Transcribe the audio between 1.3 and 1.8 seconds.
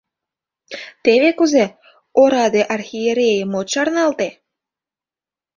кузе